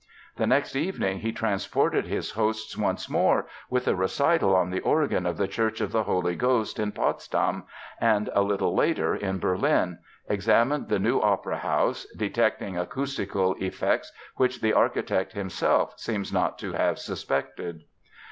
The 0.37 0.47
next 0.47 0.75
evening 0.75 1.19
he 1.19 1.31
transported 1.31 2.07
his 2.07 2.31
hosts 2.31 2.75
once 2.75 3.07
more 3.07 3.45
with 3.69 3.87
a 3.87 3.95
recital 3.95 4.55
on 4.55 4.71
the 4.71 4.79
organ 4.79 5.27
of 5.27 5.37
the 5.37 5.47
Church 5.47 5.79
of 5.79 5.91
the 5.91 6.05
Holy 6.05 6.35
Ghost 6.35 6.79
in 6.79 6.91
Potsdam 6.91 7.65
and 7.99 8.27
a 8.33 8.41
little 8.41 8.73
later, 8.75 9.15
in 9.15 9.37
Berlin, 9.37 9.99
examined 10.27 10.89
the 10.89 10.97
new 10.97 11.21
opera 11.21 11.59
house, 11.59 12.05
detecting 12.17 12.79
acoustical 12.79 13.53
effects 13.59 14.11
which 14.37 14.59
the 14.61 14.73
architect 14.73 15.33
himself 15.33 15.93
seems 15.99 16.33
not 16.33 16.57
to 16.57 16.71
have 16.73 16.97
suspected. 16.97 17.83